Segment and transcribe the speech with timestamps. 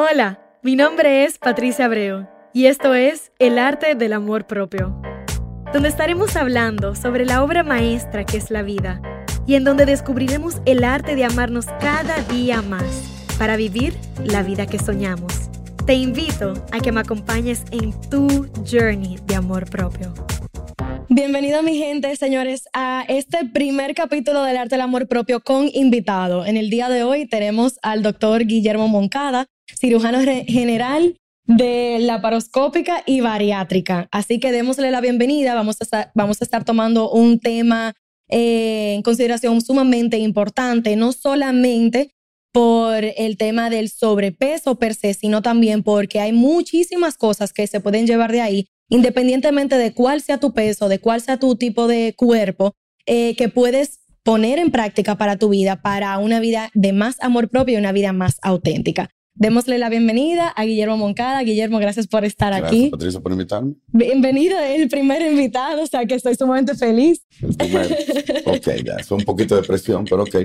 [0.00, 5.02] Hola, mi nombre es Patricia Abreu y esto es El arte del amor propio,
[5.72, 9.02] donde estaremos hablando sobre la obra maestra que es la vida
[9.44, 12.84] y en donde descubriremos el arte de amarnos cada día más
[13.40, 13.92] para vivir
[14.24, 15.50] la vida que soñamos.
[15.84, 20.14] Te invito a que me acompañes en tu journey de amor propio.
[21.08, 26.46] Bienvenido mi gente, señores, a este primer capítulo del arte del amor propio con invitado.
[26.46, 29.48] En el día de hoy tenemos al doctor Guillermo Moncada,
[29.78, 34.08] cirujano general de laparoscópica y bariátrica.
[34.12, 35.54] Así que démosle la bienvenida.
[35.54, 37.94] Vamos a estar, vamos a estar tomando un tema
[38.28, 42.10] eh, en consideración sumamente importante, no solamente
[42.52, 47.80] por el tema del sobrepeso per se, sino también porque hay muchísimas cosas que se
[47.80, 51.86] pueden llevar de ahí, independientemente de cuál sea tu peso, de cuál sea tu tipo
[51.88, 52.74] de cuerpo,
[53.06, 57.48] eh, que puedes poner en práctica para tu vida, para una vida de más amor
[57.48, 59.08] propio y una vida más auténtica.
[59.38, 61.44] Démosle la bienvenida a Guillermo Moncada.
[61.44, 62.90] Guillermo, gracias por estar gracias, aquí.
[62.90, 63.74] Patricia, por invitarme.
[63.86, 67.24] Bienvenido, el primer invitado, o sea que estoy sumamente feliz.
[67.40, 67.88] El primero.
[68.46, 70.36] ok, ya, es un poquito de presión, pero ok.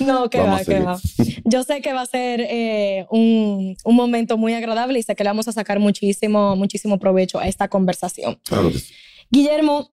[0.00, 0.98] No, que va, que va.
[1.44, 5.22] Yo sé que va a ser eh, un, un, momento muy agradable y sé que
[5.22, 8.40] le vamos a sacar muchísimo, muchísimo provecho a esta conversación.
[8.44, 8.92] Claro que sí.
[9.30, 9.92] Guillermo,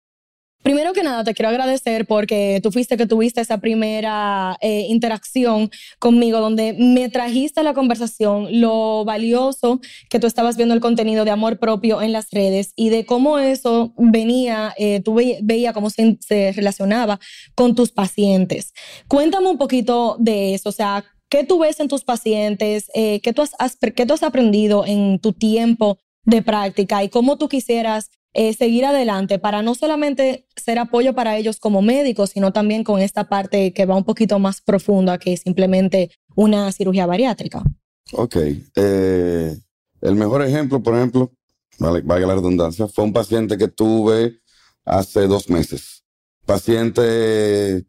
[0.66, 5.70] Primero que nada, te quiero agradecer porque tú fuiste que tuviste esa primera eh, interacción
[6.00, 11.24] conmigo donde me trajiste a la conversación lo valioso que tú estabas viendo el contenido
[11.24, 15.14] de amor propio en las redes y de cómo eso venía, eh, tú
[15.44, 16.18] veías cómo se,
[16.56, 17.20] relacionaba
[17.54, 18.74] con tus pacientes.
[19.08, 22.90] Cuéntame un poquito de eso, o sea, ¿qué tú ves en tus pacientes?
[22.96, 27.38] Eh, ¿qué, tú has, ¿Qué tú has aprendido en tu tiempo de práctica y cómo
[27.38, 32.52] tú quisieras eh, seguir adelante para no solamente ser apoyo para ellos como médicos, sino
[32.52, 37.64] también con esta parte que va un poquito más profunda que simplemente una cirugía bariátrica.
[38.12, 38.36] Ok.
[38.76, 39.58] Eh,
[40.02, 41.32] el mejor ejemplo, por ejemplo,
[41.80, 44.42] vale, valga la redundancia, fue un paciente que tuve
[44.84, 46.04] hace dos meses.
[46.46, 47.86] Paciente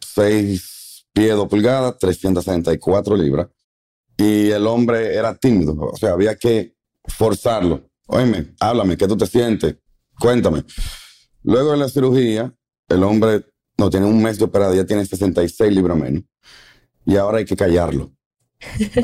[0.00, 3.48] 6 pies 2 pulgadas, 364 libras.
[4.16, 6.74] Y el hombre era tímido, o sea, había que
[7.06, 9.76] forzarlo Óyeme, háblame, ¿qué tú te sientes?
[10.18, 10.64] Cuéntame.
[11.42, 12.54] Luego de la cirugía,
[12.88, 13.44] el hombre
[13.76, 16.22] no tiene un mes de operada, ya tiene 66 libras menos.
[17.06, 18.12] Y ahora hay que callarlo.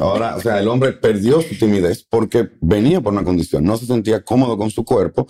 [0.00, 3.86] Ahora, o sea, el hombre perdió su timidez porque venía por una condición, no se
[3.86, 5.26] sentía cómodo con su cuerpo,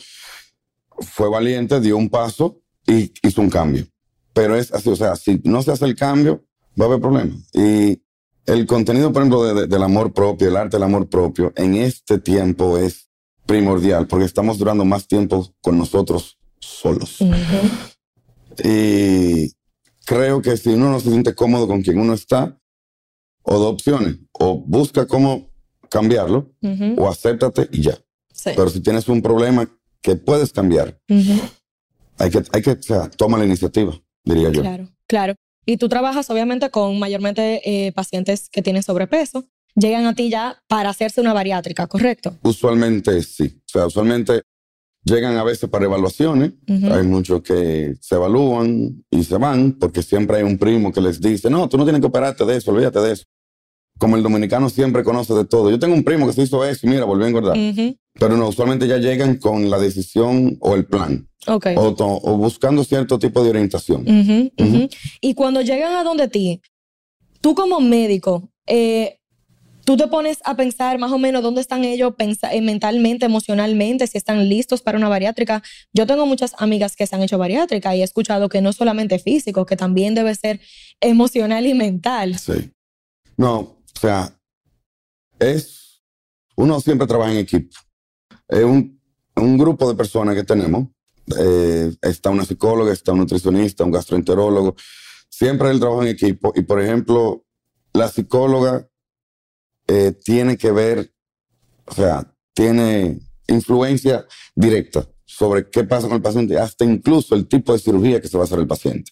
[0.99, 3.87] fue valiente, dio un paso y hizo un cambio.
[4.33, 6.45] Pero es así, o sea, si no se hace el cambio,
[6.81, 7.39] va a haber problemas.
[7.53, 8.03] Y
[8.47, 12.79] el contenido, por ejemplo, del amor propio, el arte del amor propio, en este tiempo
[12.79, 13.10] es
[13.51, 17.19] primordial porque estamos durando más tiempo con nosotros solos.
[18.63, 19.51] Y
[20.07, 22.57] creo que si uno no se siente cómodo con quien uno está,
[23.43, 25.51] o dos opciones, o busca cómo
[25.89, 26.53] cambiarlo,
[26.97, 27.99] o acéptate y ya.
[28.45, 29.69] Pero si tienes un problema
[30.01, 31.01] que puedes cambiar,
[32.19, 34.61] hay que, hay que, o sea, toma la iniciativa, diría yo.
[34.61, 35.35] Claro, claro.
[35.67, 39.45] Y tú trabajas obviamente con mayormente eh, pacientes que tienen sobrepeso
[39.75, 42.37] llegan a ti ya para hacerse una bariátrica, ¿correcto?
[42.43, 43.61] Usualmente sí.
[43.67, 44.43] O sea, usualmente
[45.05, 46.53] llegan a veces para evaluaciones.
[46.69, 51.21] Hay muchos que se evalúan y se van porque siempre hay un primo que les
[51.21, 53.25] dice, no, tú no tienes que operarte de eso, olvídate de eso.
[53.99, 55.71] Como el dominicano siempre conoce de todo.
[55.71, 57.57] Yo tengo un primo que se hizo eso y mira, volvió a engordar.
[58.15, 61.29] Pero no, usualmente ya llegan con la decisión o el plan.
[61.47, 61.75] Okay.
[61.77, 64.05] O, buscando cierto tipo de orientación.
[65.21, 66.63] Y cuando llegan a donde ti,
[67.41, 69.20] tú como médico, eh,
[69.85, 74.19] tú te pones a pensar más o menos dónde están ellos eh, mentalmente, emocionalmente, si
[74.19, 75.63] están listos para una bariátrica.
[75.93, 79.19] Yo tengo muchas amigas que se han hecho bariátrica y he escuchado que no solamente
[79.19, 80.61] físico, que también debe ser
[81.01, 82.39] emocional y mental.
[82.39, 82.73] Sí.
[83.37, 84.37] No, o sea,
[85.39, 86.03] es,
[86.57, 87.75] uno siempre trabaja en equipo.
[88.49, 88.99] Es un,
[89.35, 90.89] grupo de personas que tenemos.
[91.39, 94.75] Eh, está una psicóloga, está un nutricionista, un gastroenterólogo.
[95.31, 96.53] Siempre el trabajo en equipo.
[96.55, 97.47] Y por ejemplo,
[97.95, 98.90] la psicóloga
[99.93, 101.13] eh, tiene que ver,
[101.85, 107.73] o sea, tiene influencia directa sobre qué pasa con el paciente, hasta incluso el tipo
[107.73, 109.11] de cirugía que se va a hacer el paciente.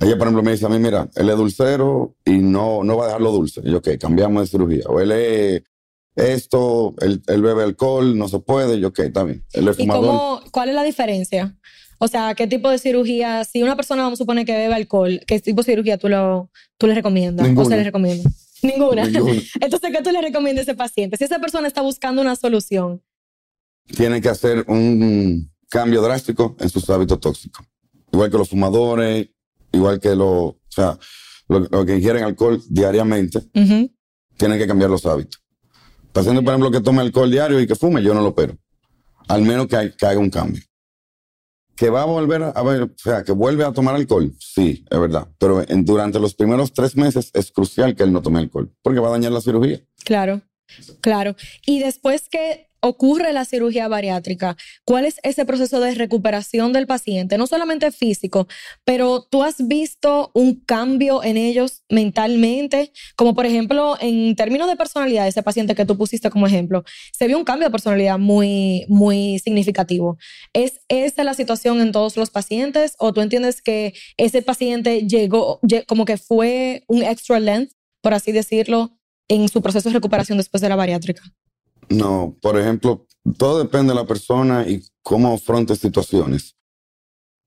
[0.00, 3.04] Ella, por ejemplo, me dice a mí, mira, él es dulcero y no, no va
[3.04, 3.60] a dejarlo dulce.
[3.64, 4.84] Y yo, ok, cambiamos de cirugía.
[4.88, 5.62] O él es
[6.16, 8.76] esto, él, bebe alcohol, no se puede.
[8.76, 9.44] Y yo, ok, está bien.
[9.52, 10.04] Él es fumador.
[10.04, 11.56] ¿Y cómo, cuál es la diferencia?
[11.98, 13.44] O sea, ¿qué tipo de cirugía?
[13.44, 16.50] Si una persona, vamos a suponer que bebe alcohol, ¿qué tipo de cirugía tú, lo,
[16.78, 17.46] tú le recomiendas?
[17.46, 17.66] Ninguna.
[17.66, 18.28] ¿O se le recomienda?
[18.62, 19.02] Ninguna.
[19.60, 21.16] Entonces, ¿qué tú le recomiendas a ese paciente?
[21.16, 23.02] Si esa persona está buscando una solución.
[23.86, 27.66] Tiene que hacer un cambio drástico en sus hábitos tóxicos.
[28.12, 29.28] Igual que los fumadores,
[29.72, 30.98] igual que los, o sea,
[31.48, 33.42] los, que ingieren alcohol diariamente,
[34.36, 35.42] tienen que cambiar los hábitos.
[36.12, 38.56] Paciente, por ejemplo, que tome alcohol diario y que fume, yo no lo opero.
[39.28, 40.62] Al menos que, que haga un cambio.
[41.76, 44.32] ¿Que va a volver a, ver, o sea, que vuelve a tomar alcohol?
[44.38, 45.28] Sí, es verdad.
[45.38, 49.08] Pero durante los primeros tres meses es crucial que él no tome alcohol, porque va
[49.08, 49.80] a dañar la cirugía.
[50.04, 50.40] Claro,
[51.00, 51.36] claro.
[51.66, 57.38] Y después que ocurre la cirugía bariátrica, ¿cuál es ese proceso de recuperación del paciente?
[57.38, 58.46] No solamente físico,
[58.84, 64.76] pero tú has visto un cambio en ellos mentalmente, como por ejemplo, en términos de
[64.76, 68.84] personalidad, ese paciente que tú pusiste como ejemplo, se vio un cambio de personalidad muy,
[68.88, 70.18] muy significativo.
[70.52, 75.60] ¿Es esa la situación en todos los pacientes o tú entiendes que ese paciente llegó,
[75.86, 77.72] como que fue un extra length,
[78.02, 78.98] por así decirlo,
[79.28, 81.22] en su proceso de recuperación después de la bariátrica?
[81.88, 83.06] No, por ejemplo,
[83.38, 86.56] todo depende de la persona y cómo afronte situaciones.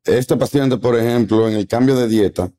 [0.05, 2.51] Este paciente, por ejemplo, en el cambio de dieta,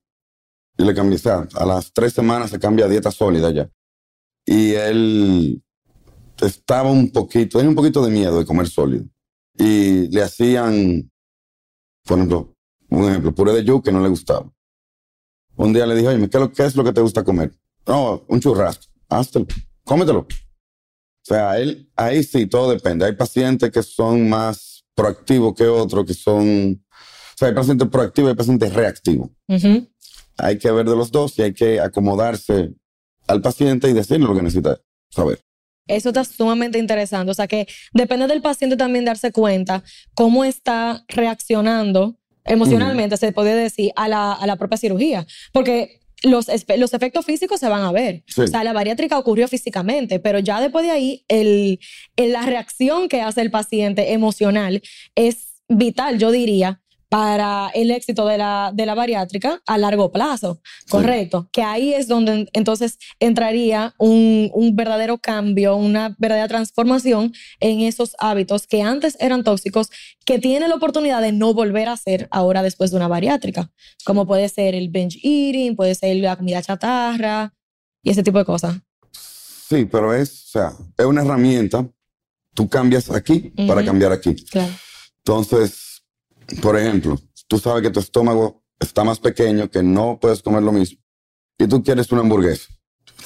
[0.76, 3.70] y le cambié, a las tres semanas se cambia a dieta sólida ya.
[4.46, 5.62] Y él
[6.40, 9.04] estaba un poquito, tenía un poquito de miedo de comer sólido.
[9.56, 11.10] Y le hacían,
[12.04, 12.54] por ejemplo,
[12.88, 14.50] un ejemplo, puré de yuca que no le gustaba.
[15.56, 17.54] Un día le dije, oye, ¿qué es lo, que te gusta comer?
[17.86, 18.86] No, un churrasco.
[19.08, 19.46] Háztelo,
[19.84, 20.26] cómetelo.
[21.30, 23.04] O sea, él, ahí sí, todo depende.
[23.04, 26.84] Hay pacientes que son más proactivos que otros, que son...
[26.90, 29.30] O sea, hay pacientes proactivos y hay pacientes reactivos.
[30.38, 32.74] Hay que ver de los dos y hay que acomodarse
[33.28, 35.40] al paciente y decirle lo que necesita saber.
[35.86, 37.30] Eso está sumamente interesante.
[37.30, 39.84] O sea que depende del paciente también darse cuenta
[40.14, 45.28] cómo está reaccionando emocionalmente, se puede decir, a la, a la propia cirugía.
[45.52, 46.46] Porque los,
[46.76, 48.24] los efectos físicos se van a ver.
[48.36, 51.78] O sea, la bariátrica ocurrió físicamente, pero ya después de ahí, el,
[52.16, 54.82] la reacción que hace el paciente emocional
[55.14, 60.60] es vital, yo diría, para el éxito de la, de la bariátrica a largo plazo,
[60.88, 61.48] ¿correcto?
[61.50, 68.14] Que ahí es donde entonces entraría un, un, verdadero cambio, una verdadera transformación en esos
[68.20, 69.90] hábitos que antes eran tóxicos,
[70.24, 73.72] que tiene la oportunidad de no volver a ser ahora después de una bariátrica,
[74.04, 77.52] como puede ser el binge eating, puede ser la comida chatarra
[78.04, 78.76] y ese tipo de cosas.
[79.12, 81.84] Sí, pero es, o sea, es una herramienta.
[82.54, 84.34] Tú cambias aquí para cambiar aquí.
[84.44, 84.72] Claro.
[85.24, 85.89] Entonces,
[86.62, 90.72] por ejemplo, tú sabes que tu estómago está más pequeño, que no puedes comer lo
[90.72, 90.98] mismo,
[91.58, 92.68] y tú quieres una hamburguesa,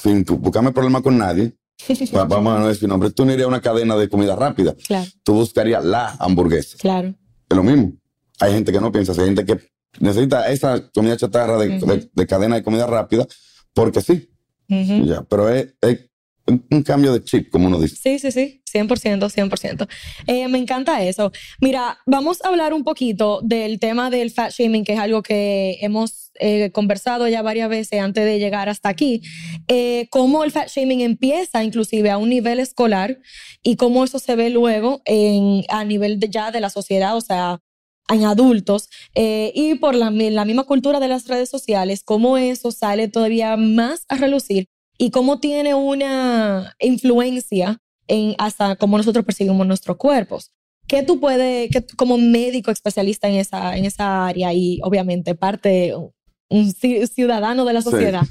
[0.01, 1.55] sin buscarme problema con nadie,
[2.11, 4.75] vamos a no decir nombre, tú no irías a una cadena de comida rápida.
[4.87, 5.09] Claro.
[5.23, 6.77] Tú buscarías la hamburguesa.
[6.77, 7.13] Claro.
[7.49, 7.93] Es lo mismo.
[8.39, 9.59] Hay gente que no piensa, hay gente que
[9.99, 13.27] necesita esa comida chatarra de, cadena de comida rápida
[13.73, 14.29] porque sí.
[14.67, 15.73] ya, pero es,
[16.47, 17.95] un, cambio de chip, como uno dice.
[17.95, 19.87] Sí, sí, sí, 100%, 100%.
[20.27, 21.31] Eh, me encanta eso.
[21.61, 25.77] Mira, vamos a hablar un poquito del tema del fat shaming, que es algo que
[25.81, 29.21] hemos eh, conversado ya varias veces antes de llegar hasta aquí.
[29.67, 33.19] Eh, cómo el fat shaming empieza inclusive a un nivel escolar
[33.63, 35.01] y cómo eso se ve luego
[35.69, 37.59] a nivel ya de la sociedad, o sea,
[38.09, 43.07] en adultos y por la, la misma cultura de las redes sociales, cómo eso sale
[43.07, 44.67] todavía más a relucir
[44.97, 50.51] y cómo tiene una influencia en hasta cómo nosotros percibimos nuestros cuerpos.
[50.87, 55.93] ¿Qué tú puedes, que, como médico especialista en esa, en esa área y obviamente parte,
[56.49, 58.23] un ciudadano de la sociedad,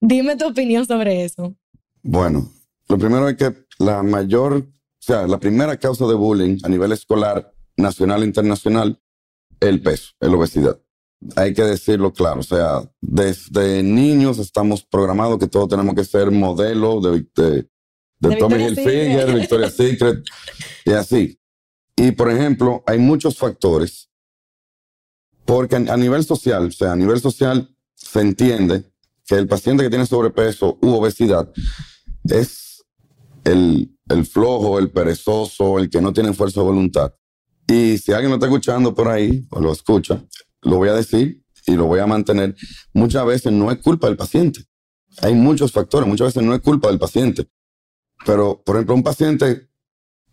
[0.00, 1.56] dime tu opinión sobre eso?
[2.02, 2.50] Bueno,
[2.88, 4.64] lo primero es que la mayor, o
[4.98, 9.00] sea, la primera causa de bullying a nivel escolar, nacional e internacional,
[9.58, 10.78] es el peso, es la obesidad
[11.36, 16.30] hay que decirlo claro, o sea, desde niños estamos programados que todos tenemos que ser
[16.30, 17.68] modelos de, de,
[18.28, 20.24] de, Tommy Hilfiger, de Victoria's Secret
[20.84, 21.38] y así.
[21.96, 24.10] Y por ejemplo, hay muchos factores,
[25.44, 28.84] porque a, nivel social, o sea, a nivel social se entiende
[29.26, 31.52] que el paciente que tiene sobrepeso u obesidad
[32.24, 32.84] es
[33.44, 37.12] el, el flojo, el perezoso, el que no tiene fuerza de voluntad.
[37.66, 40.24] Y si alguien lo está escuchando por ahí, o lo escucha,
[40.62, 42.56] lo voy a decir y lo voy a mantener,
[42.92, 44.64] muchas veces no es culpa del paciente.
[45.20, 47.48] Hay muchos factores, muchas veces no es culpa del paciente.
[48.24, 49.68] Pero, por ejemplo, un paciente,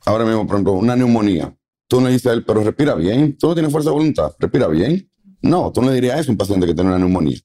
[0.05, 1.55] ahora mismo, por ejemplo, una neumonía,
[1.87, 4.67] tú le dices a él, pero respira bien, tú no tienes fuerza de voluntad, respira
[4.67, 5.09] bien.
[5.41, 7.39] No, tú no le dirías eso a un paciente que tiene una neumonía.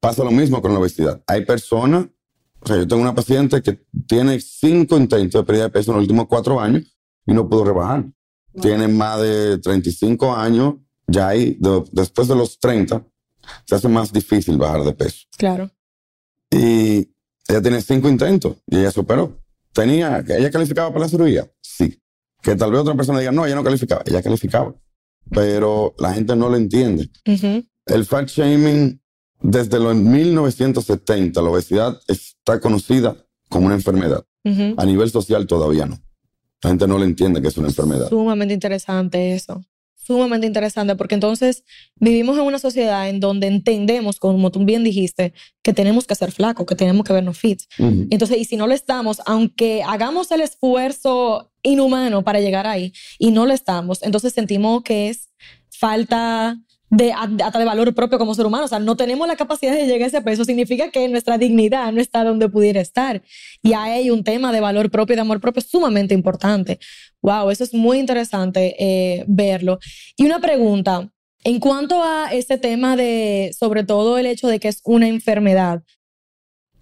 [0.00, 1.22] Pasa lo mismo con la obesidad.
[1.26, 2.06] Hay personas,
[2.60, 5.96] o sea, yo tengo una paciente que tiene cinco intentos de pérdida de peso en
[5.96, 6.96] los últimos cuatro años
[7.26, 8.06] y no pudo rebajar.
[8.60, 10.74] Tiene más de 35 años
[11.06, 11.58] ya ahí,
[11.92, 13.04] después de los 30,
[13.64, 15.26] se hace más difícil bajar de peso.
[15.36, 15.70] Claro.
[16.50, 17.10] Y
[17.48, 19.38] ella tiene cinco intentos y ella superó.
[19.72, 21.50] Tenía, ¿ella calificaba para la cirugía?
[21.60, 22.00] Sí.
[22.42, 24.02] Que tal vez otra persona diga, no, ella no calificaba.
[24.06, 24.74] Ella calificaba.
[25.30, 27.10] Pero la gente no lo entiende.
[27.86, 29.00] El fat shaming,
[29.40, 33.16] desde los 1970, la obesidad está conocida
[33.48, 34.24] como una enfermedad.
[34.76, 35.98] A nivel social todavía no.
[36.62, 38.08] La gente no le entiende que es una enfermedad.
[38.08, 39.62] Sumamente interesante eso.
[40.08, 41.64] Sumamente interesante porque entonces
[41.96, 46.32] vivimos en una sociedad en donde entendemos, como tú bien dijiste, que tenemos que ser
[46.32, 47.60] flacos, que tenemos que vernos fit.
[47.76, 53.32] Entonces, y si no lo estamos, aunque hagamos el esfuerzo inhumano para llegar ahí y
[53.32, 55.28] no lo estamos, entonces sentimos que es
[55.68, 56.58] falta
[56.90, 58.64] de, hasta de valor propio como ser humano.
[58.64, 60.44] O sea, no tenemos la capacidad de llegar a ese peso.
[60.44, 63.22] Significa que nuestra dignidad no está donde pudiera estar.
[63.62, 66.78] Y hay un tema de valor propio y de amor propio sumamente importante.
[67.22, 69.78] Wow, eso es muy interesante eh, verlo.
[70.16, 71.10] Y una pregunta,
[71.44, 75.82] en cuanto a este tema de, sobre todo el hecho de que es una enfermedad,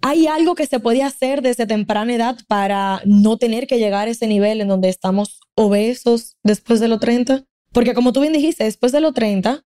[0.01, 4.11] ¿hay algo que se puede hacer desde temprana edad para no tener que llegar a
[4.11, 7.45] ese nivel en donde estamos obesos después de los 30?
[7.71, 9.63] Porque como tú bien dijiste, después de los 30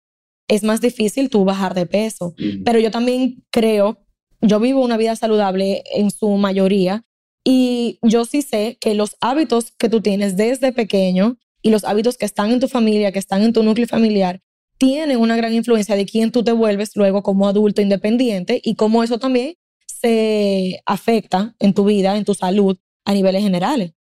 [0.48, 2.34] es más difícil tú bajar de peso.
[2.66, 4.06] Pero yo también creo,
[4.42, 7.06] yo vivo una vida saludable en su mayoría
[7.44, 12.18] y yo sí sé que los hábitos que tú tienes desde pequeño y los hábitos
[12.18, 14.42] que están en tu familia, que están en tu núcleo familiar,
[14.78, 19.04] tienen una gran influencia de quién tú te vuelves luego como adulto independiente y cómo
[19.04, 19.56] eso también
[19.86, 23.94] se afecta en tu vida, en tu salud a niveles generales.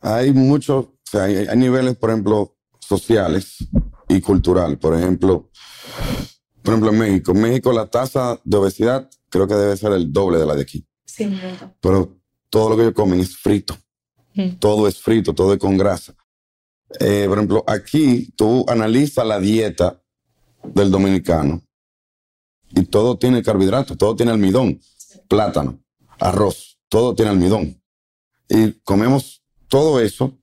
[0.00, 3.56] Hay muchos, o sea, hay, hay niveles, por ejemplo, sociales
[4.16, 4.78] y cultural.
[4.78, 5.50] Por ejemplo,
[6.62, 7.32] por ejemplo, en México.
[7.32, 10.62] En México la tasa de obesidad creo que debe ser el doble de la de
[10.62, 10.86] aquí.
[11.04, 11.30] Sí,
[11.80, 12.16] Pero
[12.48, 13.76] todo lo que ellos comen es frito.
[14.58, 16.14] Todo es frito, todo es con grasa.
[17.00, 20.00] Eh, por ejemplo, aquí tú analizas la dieta
[20.62, 21.62] del dominicano
[22.70, 24.80] y todo tiene carbohidratos, todo tiene almidón,
[25.28, 25.82] plátano,
[26.18, 27.82] arroz, todo tiene almidón.
[28.48, 30.38] Y comemos todo eso,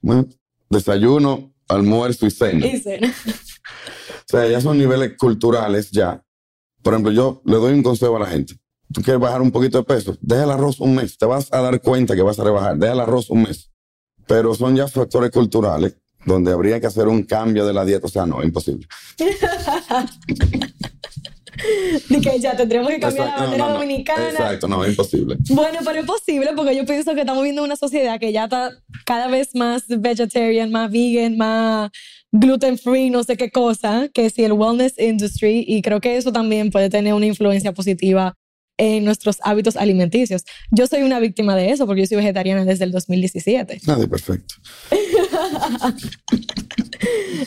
[0.70, 2.66] desayuno, almuerzo y cena.
[2.66, 3.12] Y cena.
[3.28, 6.24] O sea, ya son niveles culturales ya.
[6.82, 8.54] Por ejemplo, yo le doy un consejo a la gente.
[8.92, 11.16] Tú quieres bajar un poquito de peso, deja el arroz un mes.
[11.16, 12.76] Te vas a dar cuenta que vas a rebajar.
[12.76, 13.70] Deja el arroz un mes.
[14.26, 18.06] Pero son ya factores culturales donde habría que hacer un cambio de la dieta.
[18.06, 18.86] O sea, no, es imposible.
[22.08, 24.30] De que ya tendremos que cambiar la bandera dominicana.
[24.30, 25.36] Exacto, no, es imposible.
[25.50, 28.72] Bueno, pero es posible porque yo pienso que estamos viendo una sociedad que ya está
[29.04, 31.90] cada vez más vegetarian, más vegan, más
[32.32, 36.32] gluten free, no sé qué cosa, que si el wellness industry, y creo que eso
[36.32, 38.34] también puede tener una influencia positiva
[38.78, 40.44] en nuestros hábitos alimenticios.
[40.70, 43.82] Yo soy una víctima de eso porque yo soy vegetariana desde el 2017.
[43.86, 44.54] Nada, perfecto.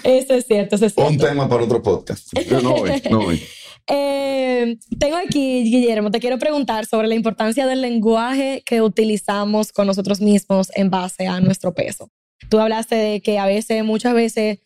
[0.03, 1.11] eso es cierto, eso es cierto.
[1.11, 2.27] Un tema para otro podcast.
[2.49, 3.41] Yo no voy, no voy.
[3.87, 9.85] Eh, tengo aquí, Guillermo, te quiero preguntar sobre la importancia del lenguaje que utilizamos con
[9.87, 12.09] nosotros mismos en base a nuestro peso.
[12.49, 14.59] Tú hablaste de que a veces, muchas veces,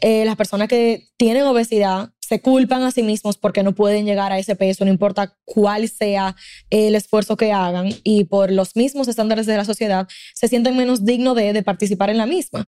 [0.00, 4.32] eh, las personas que tienen obesidad se culpan a sí mismos porque no pueden llegar
[4.32, 6.34] a ese peso, no importa cuál sea
[6.70, 11.04] el esfuerzo que hagan, y por los mismos estándares de la sociedad se sienten menos
[11.04, 12.64] dignos de, de participar en la misma.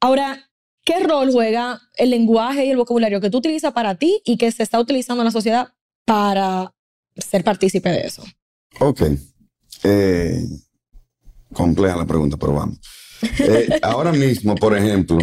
[0.00, 0.50] Ahora,
[0.84, 4.50] ¿qué rol juega el lenguaje y el vocabulario que tú utilizas para ti y que
[4.52, 5.68] se está utilizando en la sociedad
[6.04, 6.74] para
[7.16, 8.22] ser partícipe de eso?
[8.80, 9.02] Ok.
[9.82, 10.44] Eh,
[11.52, 12.78] compleja la pregunta, pero vamos.
[13.38, 15.18] Eh, ahora mismo, por ejemplo,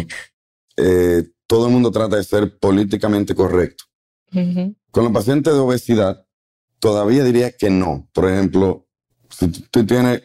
[0.76, 3.84] eh, todo el mundo trata de ser políticamente correcto.
[4.90, 6.26] Con los pacientes de obesidad,
[6.78, 8.08] todavía diría que no.
[8.14, 8.88] Por ejemplo,
[9.28, 10.22] si tú tienes,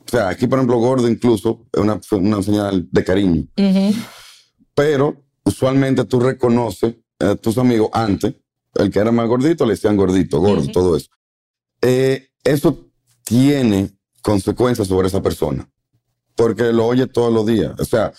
[0.00, 3.46] o sea, aquí por ejemplo gordo incluso es una, una señal de cariño.
[4.80, 8.32] Pero usualmente tú reconoces a tus amigos antes,
[8.76, 11.10] el que era más gordito le decían gordito, gordo, todo eso.
[11.82, 12.90] Eh, eso
[13.22, 13.90] tiene
[14.22, 15.70] consecuencias sobre esa persona,
[16.34, 17.74] porque lo oye todos los días.
[17.78, 18.14] O sea,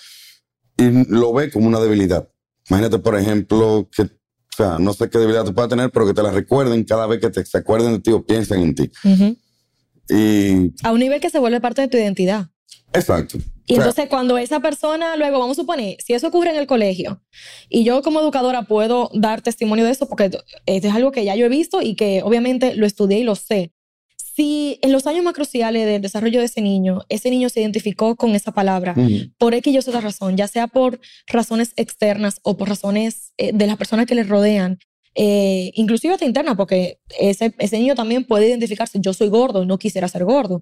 [0.77, 2.29] y lo ve como una debilidad.
[2.69, 6.13] Imagínate, por ejemplo, que, o sea, no sé qué debilidad tú puedas tener, pero que
[6.13, 8.91] te la recuerden cada vez que te, se acuerden de ti o piensen en ti.
[10.07, 10.75] Y...
[10.83, 12.51] A un nivel que se vuelve parte de tu identidad.
[12.93, 13.39] Exacto.
[13.65, 17.21] Y entonces cuando esa persona, luego vamos a suponer, si eso ocurre en el colegio,
[17.69, 21.35] y yo como educadora puedo dar testimonio de eso, porque esto es algo que ya
[21.35, 23.71] yo he visto y que obviamente lo estudié y lo sé,
[24.35, 28.15] si en los años más cruciales del desarrollo de ese niño, ese niño se identificó
[28.15, 28.95] con esa palabra
[29.37, 33.67] por X y otra razón, ya sea por razones externas o por razones eh, de
[33.67, 34.79] las personas que le rodean,
[35.15, 39.65] eh, inclusive hasta interna, porque ese, ese niño también puede identificarse, yo soy gordo y
[39.65, 40.61] no quisiera ser gordo.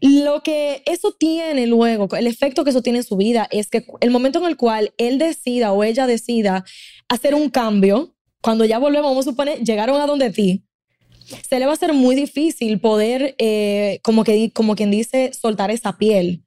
[0.00, 3.86] Lo que eso tiene luego, el efecto que eso tiene en su vida es que
[4.00, 6.64] el momento en el cual él decida o ella decida
[7.08, 10.64] hacer un cambio, cuando ya volvemos, vamos a suponer, llegaron a donde ti,
[11.48, 15.70] se le va a ser muy difícil poder, eh, como, que, como quien dice, soltar
[15.70, 16.42] esa piel.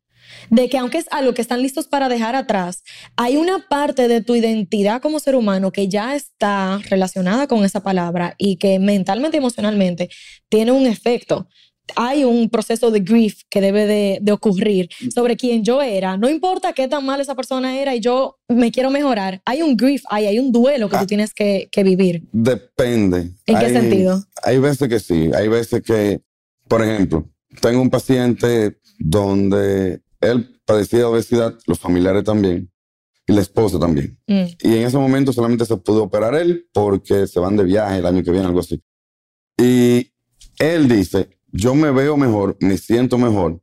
[0.49, 2.83] De que aunque es algo que están listos para dejar atrás,
[3.15, 7.81] hay una parte de tu identidad como ser humano que ya está relacionada con esa
[7.81, 10.09] palabra y que mentalmente emocionalmente
[10.47, 11.47] tiene un efecto.
[11.95, 16.17] Hay un proceso de grief que debe de, de, ocurrir sobre quién yo era.
[16.17, 19.41] No importa qué tan mal esa persona era y yo me quiero mejorar.
[19.45, 21.07] Hay un grief, hay, hay un duelo que tú ah.
[21.07, 22.27] tienes que, que, vivir.
[22.31, 23.31] Depende.
[23.45, 24.23] ¿En qué sentido?
[24.43, 25.29] Hay veces que sí.
[25.33, 26.21] Hay veces que,
[26.67, 27.29] por ejemplo,
[27.61, 32.69] tengo un paciente donde él padecía de obesidad, los familiares también,
[33.27, 34.17] y la esposa también.
[34.27, 34.45] Mm.
[34.61, 38.05] Y en ese momento solamente se pudo operar él porque se van de viaje el
[38.05, 38.81] año que viene, algo así.
[39.57, 40.11] Y
[40.57, 43.61] él dice, yo me veo mejor, me siento mejor.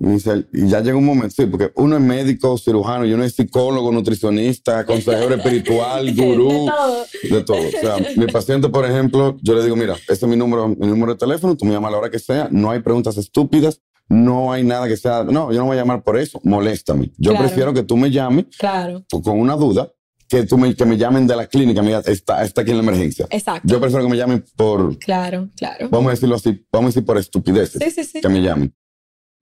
[0.00, 3.92] Y, ya llega un momento, sí, porque uno es médico, cirujano, y uno es psicólogo,
[3.92, 6.68] nutricionista, consejero espiritual, gurú,
[7.22, 7.58] de todo.
[7.58, 10.86] O sea, mi paciente, por ejemplo, yo le digo, mira, este es mi número, mi
[10.86, 13.80] número de teléfono, tú me llamas a la hora que sea, no hay preguntas estúpidas,
[14.08, 17.12] no hay nada que sea, no, yo no voy a llamar por eso, moléstame.
[17.16, 19.04] Yo prefiero que tú me llames claro.
[19.22, 19.93] con una duda
[20.34, 22.82] que, tú me, que me llamen de la clínica, mira, está, está aquí en la
[22.82, 23.26] emergencia.
[23.30, 23.68] Exacto.
[23.68, 24.98] Yo prefiero que me llamen por...
[24.98, 25.88] Claro, claro.
[25.90, 27.80] Vamos a decirlo así, vamos a decir por estupideces.
[27.80, 28.20] Sí, sí, sí.
[28.20, 28.74] Que me llamen.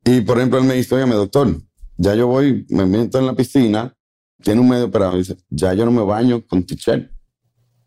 [0.05, 1.57] Y por ejemplo, él me dice, oye, doctor,
[1.97, 3.97] ya yo voy, me meto en la piscina,
[4.43, 7.11] tiene un medio operado, dice, ya yo no me baño con t-shirt.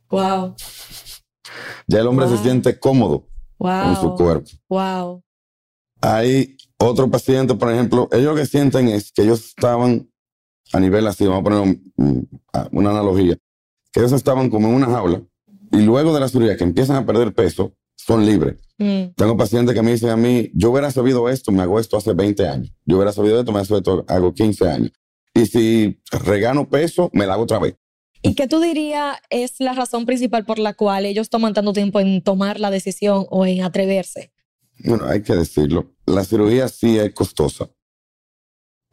[0.09, 0.55] Wow.
[1.85, 4.49] Ya el hombre se siente cómodo con su cuerpo.
[4.67, 5.23] Wow.
[6.01, 10.09] Hay otro paciente, por ejemplo, ellos lo que sienten es que ellos estaban
[10.73, 11.79] a nivel así, vamos a poner
[12.71, 13.37] una analogía,
[13.91, 15.21] que ellos estaban como en una jaula
[15.71, 18.55] y luego de la cirugía que empiezan a perder peso, son libres.
[18.77, 19.13] Mm.
[19.15, 22.13] Tengo pacientes que me dicen a mí, yo hubiera sabido esto, me hago esto hace
[22.13, 22.73] 20 años.
[22.85, 24.91] Yo hubiera sabido esto, me hago esto, hago 15 años.
[25.33, 27.75] Y si regano peso, me la hago otra vez.
[28.21, 31.99] ¿Y qué tú dirías es la razón principal por la cual ellos toman tanto tiempo
[31.99, 34.31] en tomar la decisión o en atreverse?
[34.83, 35.93] Bueno, hay que decirlo.
[36.05, 37.69] La cirugía sí es costosa.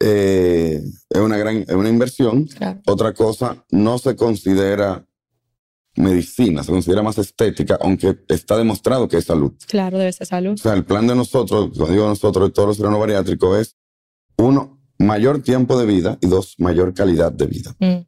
[0.05, 2.49] Eh, es una gran es una inversión.
[2.85, 5.07] Otra cosa, no se considera
[5.95, 9.53] medicina, se considera más estética, aunque está demostrado que es salud.
[9.65, 10.53] Claro, debe ser salud.
[10.53, 13.77] O sea, el plan de nosotros, lo digo nosotros, de todos los cirujanos bariátricos, es
[14.37, 17.75] uno, mayor tiempo de vida y dos, mayor calidad de vida.
[17.79, 18.05] Mm.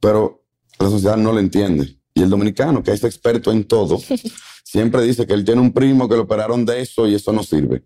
[0.00, 0.44] Pero
[0.80, 1.98] la sociedad no lo entiende.
[2.14, 4.00] Y el dominicano, que es experto en todo,
[4.64, 7.44] siempre dice que él tiene un primo que lo operaron de eso y eso no
[7.44, 7.84] sirve.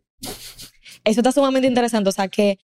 [1.04, 2.08] Eso está sumamente interesante.
[2.08, 2.58] O sea, que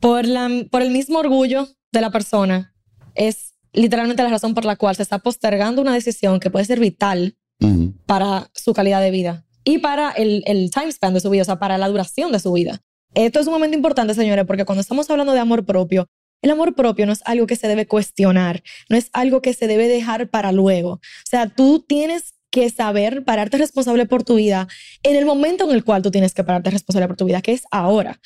[0.00, 2.74] por, la, por el mismo orgullo de la persona,
[3.14, 6.80] es literalmente la razón por la cual se está postergando una decisión que puede ser
[6.80, 7.36] vital
[8.06, 11.44] para su calidad de vida y para el, el time span de su vida, o
[11.44, 12.80] sea, para la duración de su vida.
[13.14, 16.06] Esto es un momento importante, señores, porque cuando estamos hablando de amor propio,
[16.42, 19.66] el amor propio no es algo que se debe cuestionar, no es algo que se
[19.66, 20.92] debe dejar para luego.
[20.92, 24.66] O sea, tú tienes que saber pararte responsable por tu vida
[25.02, 27.52] en el momento en el cual tú tienes que pararte responsable por tu vida, que
[27.52, 28.20] es ahora.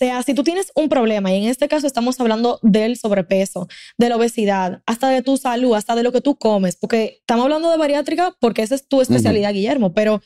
[0.00, 4.08] Sea, si tú tienes un problema, y en este caso estamos hablando del sobrepeso, de
[4.08, 7.70] la obesidad, hasta de tu salud, hasta de lo que tú comes, porque estamos hablando
[7.70, 10.22] de bariátrica porque esa es tu especialidad, Guillermo, pero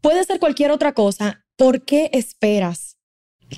[0.00, 1.44] puede ser cualquier otra cosa.
[1.56, 2.98] ¿Por qué esperas?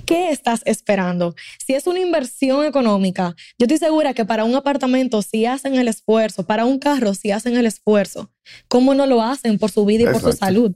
[0.06, 1.34] ¿Qué estás esperando?
[1.62, 5.88] Si es una inversión económica, yo estoy segura que para un apartamento si hacen el
[5.88, 8.32] esfuerzo, para un carro si hacen el esfuerzo,
[8.68, 10.74] ¿cómo no lo hacen por su vida y por su salud?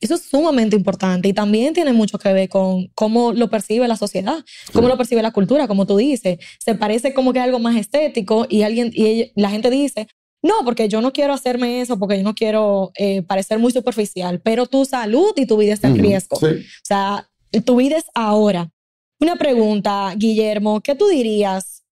[0.00, 3.96] Eso es sumamente importante y también tiene mucho que ver con cómo lo percibe la
[3.96, 6.38] sociedad, cómo lo percibe la cultura, como tú dices.
[6.58, 10.08] Se parece como que algo más estético y alguien y la gente dice,
[10.42, 14.40] no, porque yo no quiero hacerme eso, porque yo no quiero eh, parecer muy superficial,
[14.40, 16.36] pero tu salud y tu vida está en riesgo.
[16.36, 17.28] O sea,
[17.64, 18.70] tu vida es ahora.
[19.18, 21.84] Una pregunta, Guillermo, ¿qué tú dirías?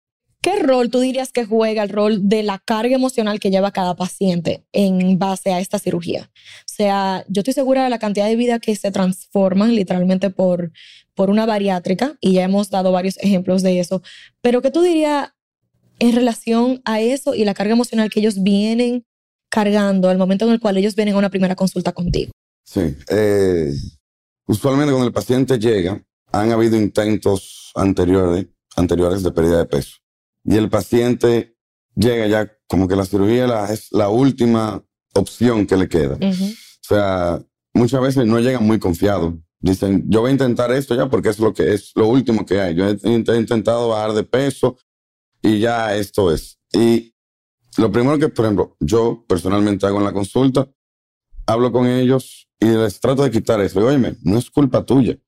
[0.43, 3.97] ¿Qué rol tú dirías que juega el rol de la carga emocional que lleva cada
[3.97, 6.31] paciente en base a esta cirugía?
[6.75, 10.73] O sea, yo estoy segura de la cantidad de vida que se transforman literalmente por,
[11.15, 14.03] por una bariátrica y ya hemos dado varios ejemplos de eso,
[14.41, 15.29] pero ¿qué tú dirías
[16.01, 19.07] en relación a eso y la carga emocional que ellos vienen
[19.51, 22.33] cargando al momento en el cual ellos vienen a una primera consulta contigo?
[22.65, 23.71] Sí, eh,
[24.47, 29.99] Usualmente cuando el paciente llega, han habido intentos anteriores, anteriores de pérdida de peso.
[30.45, 31.57] Y el paciente
[31.95, 34.85] llega ya como que la cirugía es la última
[35.15, 36.15] opción que le queda.
[36.15, 39.35] O sea, muchas veces no llegan muy confiados.
[39.61, 42.61] Dicen, yo voy a intentar esto ya porque es lo que es lo último que
[42.61, 42.75] hay.
[42.75, 44.77] Yo he, intentado bajar de peso
[45.41, 46.59] y ya esto es.
[46.73, 47.15] Y
[47.79, 50.69] lo primero que, por ejemplo, yo personalmente hago en la consulta,
[51.47, 53.81] hablo con ellos y les trato de quitar eso.
[53.81, 55.19] Digo, oye, no es culpa tuya.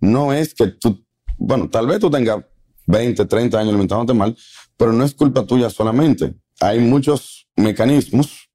[0.00, 1.04] No es que tú,
[1.36, 2.44] bueno, tal vez tú tengas
[2.88, 4.36] 20, 30 años alimentándote mal,
[4.76, 6.34] pero no es culpa tuya solamente.
[6.60, 8.47] Hay muchos mecanismos,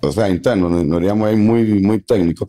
[0.00, 2.48] o sea, internos, no diríamos ahí muy, muy técnico,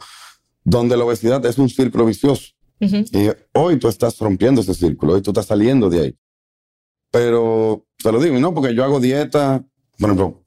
[0.63, 2.53] donde la obesidad es un círculo vicioso.
[2.79, 6.17] Y hoy tú estás rompiendo ese círculo, hoy tú estás saliendo de ahí.
[7.11, 9.65] Pero te lo digo, no, porque yo hago dieta,
[9.97, 10.45] por ejemplo,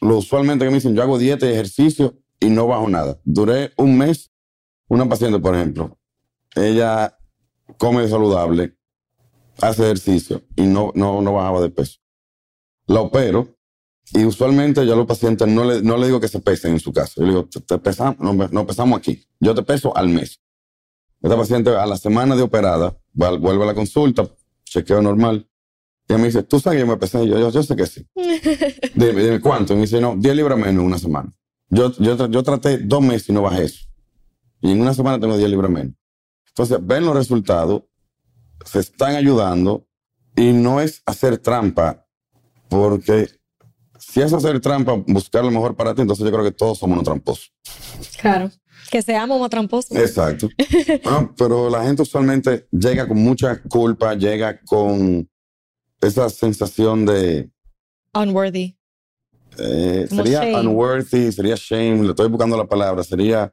[0.00, 3.20] lo usualmente que me dicen, yo hago dieta y ejercicio y no bajo nada.
[3.24, 4.30] Duré un mes,
[4.88, 5.98] una paciente, por ejemplo,
[6.54, 7.18] ella
[7.78, 8.76] come saludable,
[9.60, 11.98] hace ejercicio y no, no, no bajaba de peso.
[12.86, 13.53] La opero
[14.12, 16.80] y usualmente yo a los pacientes no le, no le digo que se pesen en
[16.80, 17.14] su casa.
[17.16, 18.18] Yo le digo, te, pesamos,
[18.52, 19.26] no, pesamos aquí.
[19.40, 20.40] Yo te peso al mes.
[21.22, 24.28] Esta paciente a la semana de operada vuelve a la consulta,
[24.64, 25.48] chequeo normal.
[26.06, 27.26] Y me dice, ¿tú sabes que yo me pesé?
[27.26, 28.06] yo, yo, sé que sí.
[28.94, 29.72] dime, dime, ¿cuánto?
[29.72, 31.32] Y me dice, no, 10 libras menos en una semana.
[31.70, 33.86] Yo, yo, yo traté dos meses y no bajé eso.
[34.60, 35.94] Y en una semana tengo 10 libras menos.
[36.48, 37.84] Entonces, ven los resultados,
[38.66, 39.88] se están ayudando
[40.36, 42.06] y no es hacer trampa,
[42.68, 43.28] porque
[44.14, 46.94] si es hacer trampa, buscar lo mejor para ti, entonces yo creo que todos somos
[46.94, 47.52] unos tramposos.
[48.20, 48.48] Claro.
[48.88, 49.96] Que seamos más tramposos.
[49.96, 50.48] Exacto.
[51.36, 55.28] pero la gente usualmente llega con mucha culpa, llega con
[56.00, 57.50] esa sensación de...
[58.14, 58.78] Unworthy.
[59.58, 63.52] Eh, sería unworthy, sería shame, le estoy buscando la palabra, sería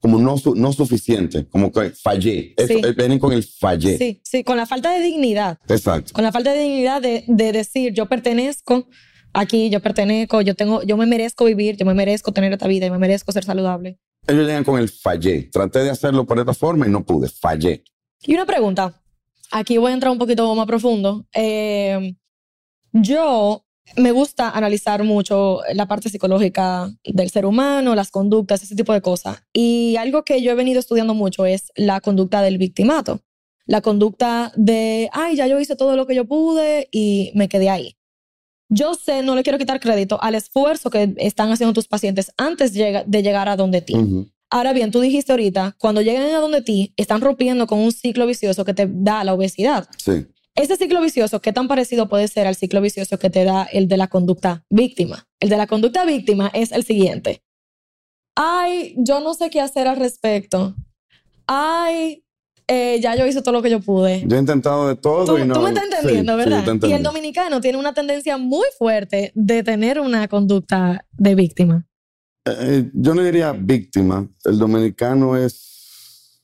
[0.00, 2.54] como no, no suficiente, como que fallé.
[2.56, 3.98] Eh, vienen con el fallé.
[3.98, 5.58] Sí, sí, con la falta de dignidad.
[5.68, 6.12] Exacto.
[6.12, 8.86] Con la falta de dignidad de, de, decir, yo pertenezco
[9.32, 12.86] aquí, yo pertenezco, yo, tengo, yo me merezco vivir, yo me merezco tener esta vida,
[12.86, 13.98] yo me merezco ser saludable.
[14.26, 15.48] Ellos llegan con el fallé.
[15.50, 17.84] Traté de hacerlo por esta forma y no pude, fallé.
[18.22, 19.00] Y una pregunta,
[19.50, 21.26] aquí voy a entrar un poquito más profundo.
[21.34, 22.14] Eh,
[22.92, 23.64] yo
[23.96, 29.00] me gusta analizar mucho la parte psicológica del ser humano, las conductas, ese tipo de
[29.00, 29.42] cosas.
[29.52, 33.20] Y algo que yo he venido estudiando mucho es la conducta del victimato.
[33.66, 37.70] La conducta de, ay, ya yo hice todo lo que yo pude y me quedé
[37.70, 37.96] ahí.
[38.72, 42.72] Yo sé, no le quiero quitar crédito al esfuerzo que están haciendo tus pacientes antes
[42.72, 43.94] de llegar a donde ti.
[44.48, 48.26] Ahora bien, tú dijiste ahorita, cuando llegan a donde ti, están rompiendo con un ciclo
[48.26, 49.88] vicioso que te da la obesidad.
[49.96, 50.26] Sí.
[50.54, 53.88] Ese ciclo vicioso, ¿qué tan parecido puede ser al ciclo vicioso que te da el
[53.88, 55.28] de la conducta víctima?
[55.38, 57.42] El de la conducta víctima es el siguiente.
[58.34, 60.74] Ay, yo no sé qué hacer al respecto.
[61.46, 62.24] Ay,
[62.72, 64.22] eh, ya yo hice todo lo que yo pude.
[64.24, 65.54] Yo he intentado de todo y no.
[65.54, 66.64] Tú me estás entendiendo, ¿verdad?
[66.82, 71.88] y el dominicano tiene una tendencia muy fuerte de tener una conducta de víctima.
[72.44, 74.28] Eh, yo no diría víctima.
[74.44, 76.40] El dominicano es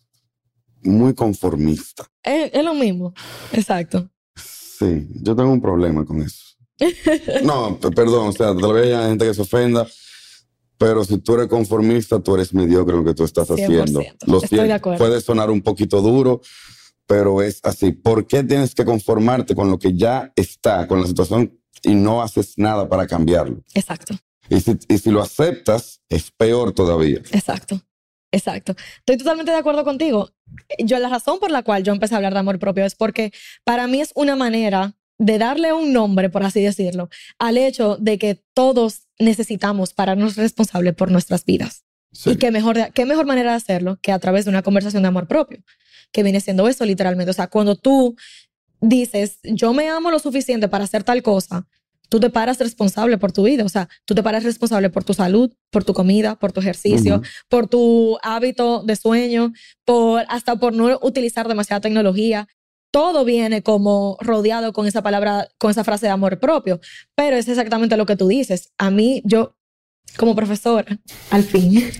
[0.82, 2.04] muy conformista.
[2.24, 3.14] Es, lo mismo,
[3.52, 4.10] exacto.
[4.34, 6.42] Sí, yo tengo un problema con eso.
[7.44, 9.86] no, perdón, o sea, tal vez haya gente que se ofenda,
[10.78, 14.02] pero si tú eres conformista, tú eres mediocre en lo que tú estás haciendo.
[14.26, 14.98] Lo Estoy de acuerdo.
[14.98, 16.40] Puede sonar un poquito duro,
[17.06, 17.92] pero es así.
[17.92, 22.22] ¿Por qué tienes que conformarte con lo que ya está, con la situación, y no
[22.22, 23.62] haces nada para cambiarlo?
[23.74, 24.14] Exacto.
[24.48, 27.18] Y si, y si lo aceptas, es peor todavía.
[27.32, 27.80] Exacto.
[28.32, 28.74] Exacto.
[28.98, 30.30] Estoy totalmente de acuerdo contigo.
[30.78, 33.32] Yo la razón por la cual yo empecé a hablar de amor propio es porque
[33.64, 38.18] para mí es una manera de darle un nombre, por así decirlo, al hecho de
[38.18, 41.84] que todos necesitamos pararnos responsables por nuestras vidas.
[42.24, 45.08] Y qué mejor, qué mejor manera de hacerlo que a través de una conversación de
[45.08, 45.62] amor propio,
[46.12, 47.30] que viene siendo eso literalmente.
[47.30, 48.16] O sea, cuando tú
[48.80, 51.66] dices, yo me amo lo suficiente para hacer tal cosa,
[52.08, 55.14] tú te paras responsable por tu vida, o sea, tú te paras responsable por tu
[55.14, 59.52] salud, por tu comida, por tu ejercicio, por tu hábito de sueño,
[59.84, 62.48] por hasta por no utilizar demasiada tecnología.
[62.96, 66.80] Todo viene como rodeado con esa palabra, con esa frase de amor propio,
[67.14, 68.72] pero es exactamente lo que tú dices.
[68.78, 69.54] A mí, yo
[70.16, 71.90] como profesora, al fin,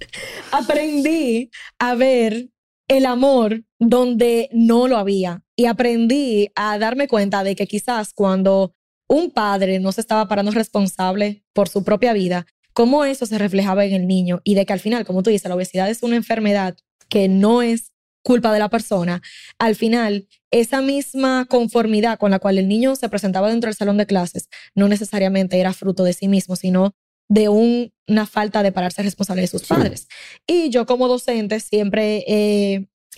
[0.52, 2.48] aprendí a ver
[2.88, 5.42] el amor donde no lo había.
[5.56, 8.74] Y aprendí a darme cuenta de que quizás cuando
[9.08, 13.84] un padre no se estaba parando responsable por su propia vida, cómo eso se reflejaba
[13.84, 14.40] en el niño.
[14.42, 16.78] Y de que al final, como tú dices, la obesidad es una enfermedad
[17.10, 17.92] que no es
[18.26, 19.22] culpa de la persona,
[19.56, 23.98] al final esa misma conformidad con la cual el niño se presentaba dentro del salón
[23.98, 26.92] de clases no necesariamente era fruto de sí mismo, sino
[27.28, 30.08] de una falta de pararse responsable de sus padres.
[30.44, 32.24] Y yo como docente siempre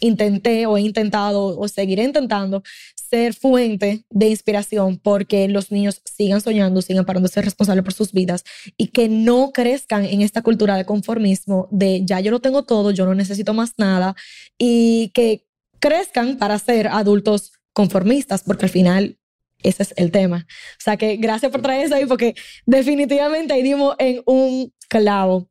[0.01, 2.63] intenté o he intentado o seguiré intentando
[3.09, 7.95] ser fuente de inspiración porque los niños sigan soñando, sigan parando de ser responsables por
[7.95, 8.45] sus vidas
[8.77, 12.91] y que no crezcan en esta cultura de conformismo de ya yo lo tengo todo,
[12.91, 14.15] yo no necesito más nada
[14.59, 15.47] y que
[15.81, 19.19] crezcan para ser adultos conformistas porque al final
[19.63, 20.47] ese es el tema.
[20.49, 22.35] O sea que gracias por traer eso ahí porque
[22.67, 25.49] definitivamente ahí dimos en un clavo.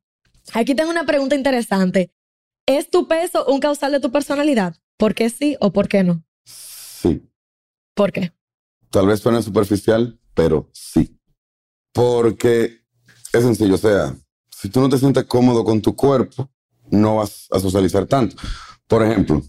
[0.54, 2.12] Aquí tengo una pregunta interesante.
[2.66, 4.76] ¿Es tu peso un causal de tu personalidad?
[4.98, 6.24] ¿Por qué sí o por qué no?
[6.44, 7.22] Sí.
[7.98, 8.32] ¿Por qué?
[8.92, 11.20] Tal vez suene superficial, pero sí.
[11.92, 12.82] Porque
[13.34, 14.16] es sencillo, o sea,
[14.52, 16.48] si tú no te sientes cómodo con tu cuerpo,
[16.92, 18.36] no vas a socializar tanto.
[18.88, 19.42] Por ejemplo,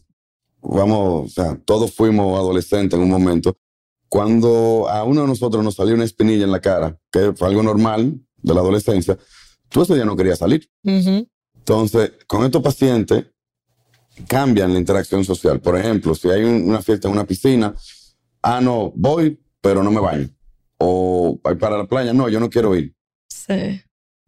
[0.62, 3.54] vamos, o sea, todos fuimos adolescentes en un momento.
[4.08, 7.62] Cuando a uno de nosotros nos salió una espinilla en la cara, que fue algo
[7.62, 9.18] normal de la adolescencia,
[9.68, 10.70] tú ese día no querías salir.
[10.82, 13.26] Entonces, con estos pacientes,
[14.26, 15.60] cambian la interacción social.
[15.60, 17.74] Por ejemplo, si hay una fiesta en una piscina,
[18.42, 20.28] ah, no, voy, pero no me baño.
[20.78, 22.94] O voy para la playa, no, yo no quiero ir.
[23.28, 23.80] Sí.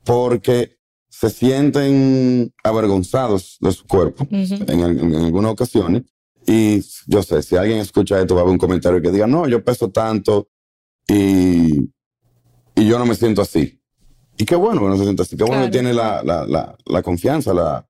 [0.04, 6.04] Porque se sienten avergonzados de su cuerpo en, en, algunas ocasiones.
[6.46, 9.46] Y yo sé, si alguien escucha esto, va a haber un comentario que diga, no,
[9.46, 10.48] yo peso tanto
[11.06, 11.90] y,
[12.74, 13.80] y yo no me siento así.
[14.38, 16.76] Y qué bueno que no se siente así, qué bueno que tiene la, la, la,
[16.86, 17.86] la confianza, la,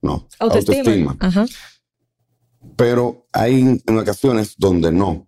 [0.00, 1.16] no, autoestima.
[2.76, 5.27] Pero hay en ocasiones donde no.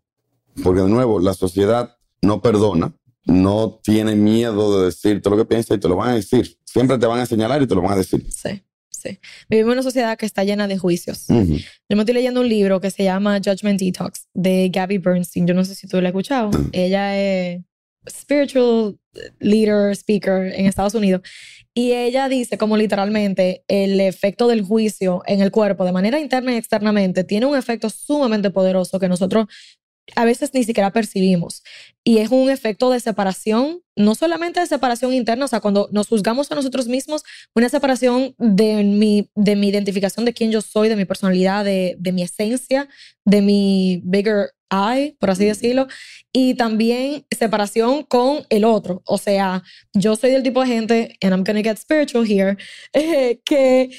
[0.63, 2.93] Porque de nuevo, la sociedad no perdona,
[3.25, 6.59] no tiene miedo de decirte lo que piensa y te lo van a decir.
[6.65, 8.27] Siempre te van a señalar y te lo van a decir.
[8.31, 9.19] Sí, sí.
[9.49, 11.27] Vivimos en una sociedad que está llena de juicios.
[11.29, 15.47] Yo me estoy leyendo un libro que se llama Judgment Detox de Gabby Bernstein.
[15.47, 16.51] Yo no sé si tú lo has escuchado.
[16.73, 17.61] Ella es
[18.09, 18.99] spiritual
[19.41, 21.23] leader, speaker en Estados Unidos.
[21.75, 26.53] Y ella dice como literalmente el efecto del juicio en el cuerpo de manera interna
[26.53, 29.47] y externamente tiene un efecto sumamente poderoso que nosotros
[30.17, 31.63] a veces ni siquiera percibimos.
[32.03, 36.09] Y es un efecto de separación, no solamente de separación interna, o sea, cuando nos
[36.09, 37.23] juzgamos a nosotros mismos,
[37.55, 41.97] una separación de mi, de mi identificación de quién yo soy, de mi personalidad, de,
[41.99, 42.89] de mi esencia,
[43.25, 45.89] de mi bigger I, por así decirlo,
[46.33, 49.03] y también separación con el otro.
[49.05, 52.57] O sea, yo soy del tipo de gente, and I'm gonna get spiritual here,
[52.93, 53.91] eh, que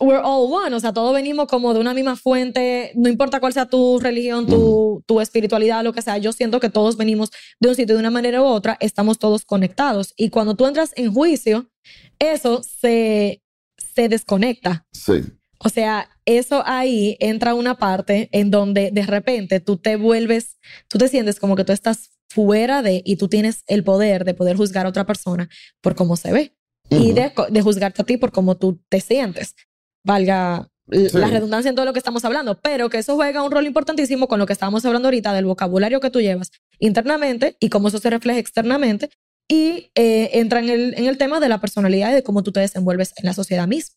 [0.00, 3.52] we're all one, o sea, todos venimos como de una misma fuente, no importa cuál
[3.52, 7.68] sea tu religión, tu, tu espiritualidad, lo que sea, yo siento que todos venimos de
[7.68, 10.14] un sitio de una manera u otra, estamos todos conectados.
[10.16, 11.70] Y cuando tú entras en juicio,
[12.18, 13.42] eso se,
[13.76, 14.86] se desconecta.
[14.92, 15.22] Sí.
[15.62, 20.58] O sea, eso ahí entra una parte en donde de repente tú te vuelves,
[20.88, 24.32] tú te sientes como que tú estás fuera de y tú tienes el poder de
[24.32, 25.50] poder juzgar a otra persona
[25.82, 26.56] por cómo se ve
[26.88, 29.54] y de, de, juzgarte a ti por cómo tú te sientes.
[30.04, 33.66] Valga la redundancia en todo lo que estamos hablando, pero que eso juega un rol
[33.66, 37.88] importantísimo con lo que estábamos hablando ahorita del vocabulario que tú llevas internamente y cómo
[37.88, 39.10] eso se refleja externamente
[39.48, 42.52] y eh, entra en el, en el tema de la personalidad y de cómo tú
[42.52, 43.96] te desenvuelves en la sociedad misma.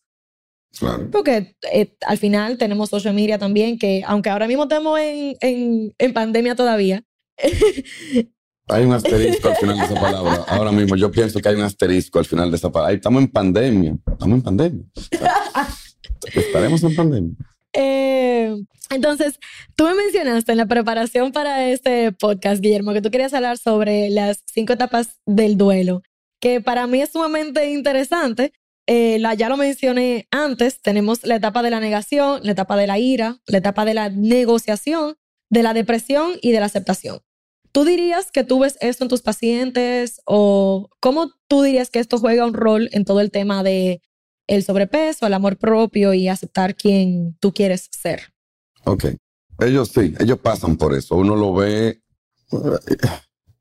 [1.12, 5.94] Porque eh, al final tenemos social media también, que aunque ahora mismo estamos en, en,
[5.96, 7.04] en pandemia todavía.
[8.68, 10.44] hay un asterisco al final de esa palabra.
[10.48, 12.92] Ahora mismo yo pienso que hay un asterisco al final de esa palabra.
[12.92, 13.96] estamos en pandemia.
[14.10, 14.84] Estamos en pandemia.
[16.34, 17.34] estaremos en pandemia.
[17.72, 18.54] Eh,
[18.90, 19.38] entonces,
[19.74, 24.10] tú me mencionaste en la preparación para este podcast, Guillermo, que tú querías hablar sobre
[24.10, 26.02] las cinco etapas del duelo,
[26.40, 28.52] que para mí es sumamente interesante
[28.86, 32.98] eh, ya lo mencioné antes, tenemos la etapa de la negación, la etapa de la
[32.98, 35.16] ira, la etapa de la negociación,
[35.50, 37.20] de la depresión y de la aceptación.
[37.72, 42.18] ¿Tú dirías que tú ves esto en tus pacientes o cómo tú dirías que esto
[42.18, 44.00] juega un rol en todo el tema de
[44.46, 48.32] el sobrepeso, el amor propio y aceptar quién tú quieres ser?
[48.84, 49.06] Ok.
[49.60, 51.14] Ellos sí, ellos pasan por eso.
[51.16, 51.88] Uno lo ve
[52.52, 52.96] eh,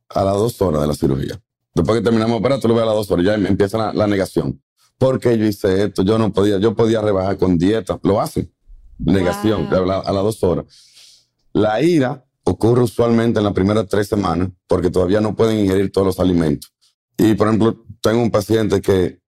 [0.10, 1.40] a las dos horas de la cirugía.
[1.76, 4.08] Después que terminamos de operar, tú lo ves a las dos horas, ya empieza la
[4.08, 4.62] negación.
[4.98, 6.04] Porque yo hice esto?
[6.04, 8.00] Yo no podía, yo podía rebajar con dieta.
[8.04, 8.50] Lo hacen.
[8.98, 11.28] Negación, a, las dos horas.
[11.52, 16.08] La ira ocurre usualmente en las primeras tres semanas porque todavía no pueden ingerir todos
[16.08, 16.72] los alimentos.
[17.18, 19.20] Y, por ejemplo, tengo un paciente que,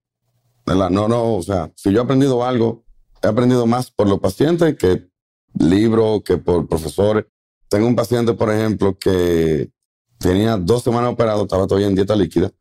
[0.65, 2.85] no, no, o sea, si yo he aprendido algo,
[3.21, 5.09] he aprendido más por los pacientes que
[5.59, 7.25] libros, que por profesores.
[7.69, 9.71] Tengo un paciente, por ejemplo, que
[10.19, 12.51] tenía dos semanas operado, estaba todavía en dieta líquida.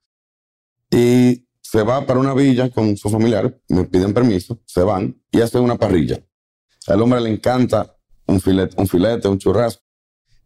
[0.90, 5.40] Y se va para una villa con sus familiares, me piden permiso, se van y
[5.40, 6.22] hacen una parrilla.
[6.86, 9.82] Al hombre le encanta un filete, un, filete, un churrasco,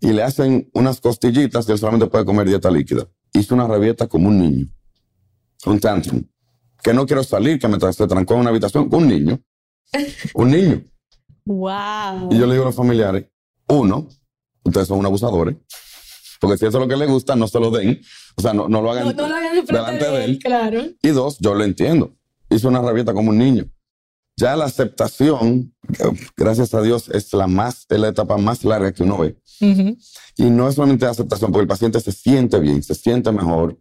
[0.00, 3.06] y le hacen unas costillitas y él solamente puede comer dieta líquida.
[3.32, 4.66] Hizo una rabieta como un niño,
[5.66, 6.24] un tantrum,
[6.82, 9.40] que no quiero salir, que me se trancó en una habitación con un niño.
[10.34, 10.84] Un niño.
[11.44, 12.28] Wow.
[12.30, 13.26] Y yo le digo a los familiares,
[13.68, 14.08] uno,
[14.62, 15.56] ustedes son un abusadores,
[16.40, 18.00] porque si eso es lo que le gusta, no se lo den.
[18.36, 19.16] O sea, no, no lo hagan,
[19.66, 20.38] delante de él.
[20.38, 20.82] Claro.
[21.02, 22.14] Y dos, yo lo entiendo.
[22.50, 23.64] Hizo una rabieta como un niño.
[24.36, 25.74] Ya la aceptación,
[26.36, 29.36] gracias a Dios, es la más, es la etapa más larga que uno ve.
[30.36, 33.76] Y no es solamente la aceptación, porque el paciente se siente bien, se siente mejor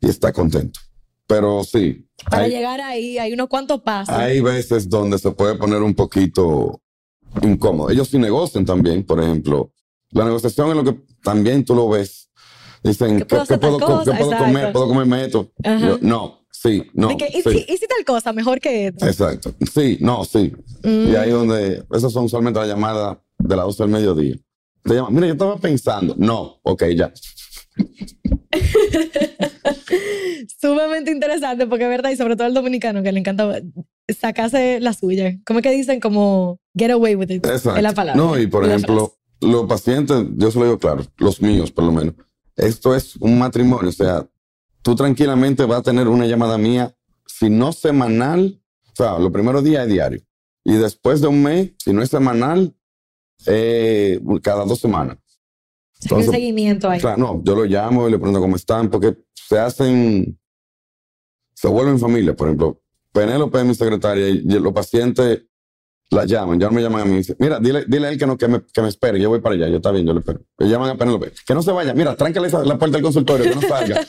[0.00, 0.80] y está contento.
[1.28, 2.08] Pero sí.
[2.28, 4.12] Para llegar ahí, hay unos cuantos pasos.
[4.12, 6.82] Hay veces donde se puede poner un poquito
[7.42, 7.90] incómodo.
[7.90, 9.72] Ellos sí negocian también, por ejemplo.
[10.10, 12.28] La negociación es lo que también tú lo ves
[12.82, 14.72] Dicen, ¿qué puedo, ¿qué puedo, comer?
[14.72, 15.50] ¿Puedo comerme esto?
[16.00, 17.10] no, sí, no.
[17.10, 19.06] ¿y, si, tal cosa mejor que esto?
[19.06, 19.54] Exacto.
[19.72, 20.52] Sí, no, sí.
[20.84, 21.34] Y ahí mm.
[21.34, 24.36] donde, esas son usualmente las llamadas de las 12 del mediodía.
[24.84, 26.14] Te llaman, mira, yo estaba pensando.
[26.16, 27.12] No, ok, ya.
[30.60, 33.60] Sumamente interesante porque es verdad, y sobre todo al dominicano que le encanta
[34.08, 35.38] sacase la suya.
[35.44, 36.00] ¿Cómo es que dicen?
[36.00, 37.46] Como get away with it.
[37.46, 37.76] Exacto.
[37.76, 38.20] Es la palabra.
[38.20, 41.92] No, y por ejemplo, los pacientes, yo se lo digo claro, los míos por lo
[41.92, 42.14] menos,
[42.56, 44.26] esto es un matrimonio, o sea,
[44.82, 46.94] tú tranquilamente vas a tener una llamada mía,
[47.26, 48.60] si no semanal,
[48.92, 50.20] o sea, los primeros días es diario.
[50.64, 52.74] Y después de un mes, si no es semanal,
[53.46, 55.18] eh, cada dos semanas.
[56.10, 57.00] Un seguimiento ahí.
[57.00, 60.38] Claro, no, yo lo llamo y le pregunto cómo están, porque se hacen,
[61.54, 62.34] se vuelven familia.
[62.34, 62.80] Por ejemplo,
[63.12, 65.42] Penélope es mi secretaria y los pacientes
[66.10, 68.26] la llaman, ya me llaman a mí y dicen, mira, dile, dile a él que,
[68.26, 70.20] no, que, me, que me espere, yo voy para allá, yo está bien, yo le
[70.20, 70.40] espero.
[70.56, 73.54] Le llaman a Penélope, que no se vaya, mira, tráncale la puerta del consultorio, que
[73.54, 74.00] no salga.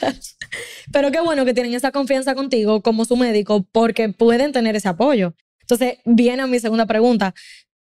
[0.93, 4.87] Pero qué bueno que tienen esa confianza contigo como su médico porque pueden tener ese
[4.87, 5.33] apoyo.
[5.61, 7.35] Entonces, viene a mi segunda pregunta,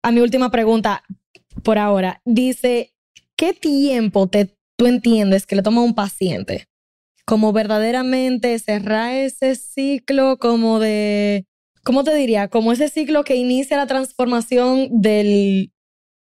[0.02, 1.02] a mi última pregunta
[1.62, 2.20] por ahora.
[2.24, 2.93] Dice,
[3.36, 6.66] ¿qué tiempo te, tú entiendes que le toma a un paciente?
[7.26, 11.46] Como verdaderamente cerrar ese ciclo como de,
[11.82, 12.48] ¿cómo te diría?
[12.48, 15.72] Como ese ciclo que inicia la transformación del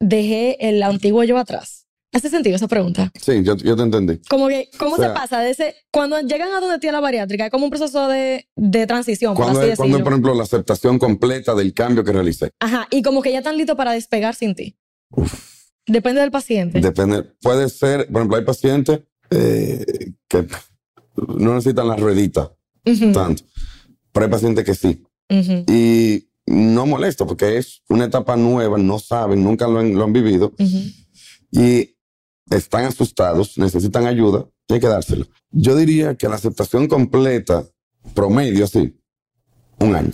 [0.01, 1.85] dejé el antiguo yo atrás.
[2.11, 3.11] ¿Hace sentido esa pregunta?
[3.21, 4.19] Sí, yo, yo te entendí.
[4.29, 7.01] Como que, ¿cómo O sea- se pasa de ese, cuando llegan a donde tiene la
[7.01, 10.43] bariátrica, es como un proceso de, de transición, por Cuando es, cuando por ejemplo, la
[10.43, 12.49] aceptación completa del cambio que realicé.
[12.59, 14.75] Ajá, y como que ya están listos para despegar sin ti.
[15.89, 16.79] Depende del paciente.
[16.79, 20.47] Depende, puede ser, por ejemplo, hay pacientes eh, que
[21.15, 22.51] no necesitan la ruedita
[22.85, 23.43] Ujú, tanto,
[24.11, 25.03] pero hay pacientes que sí.
[25.67, 30.13] Y no molesta porque es una etapa nueva, no saben, nunca lo han, lo han
[30.13, 30.53] vivido
[31.51, 31.95] y
[32.51, 35.25] están asustados, necesitan ayuda y hay que dárselo.
[35.51, 37.65] Yo diría que la aceptación completa,
[38.13, 38.95] promedio, sí,
[39.79, 40.11] un año.